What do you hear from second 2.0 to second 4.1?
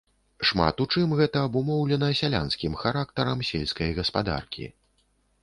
сялянскім характарам сельскай